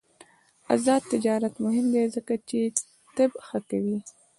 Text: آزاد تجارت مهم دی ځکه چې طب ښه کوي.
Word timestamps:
آزاد 0.73 1.01
تجارت 1.13 1.53
مهم 1.65 1.85
دی 1.93 2.03
ځکه 2.15 2.33
چې 2.49 2.59
طب 3.15 3.31
ښه 3.45 3.59
کوي. 3.69 3.97